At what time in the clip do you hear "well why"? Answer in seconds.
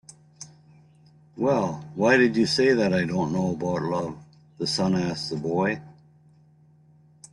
1.37-2.17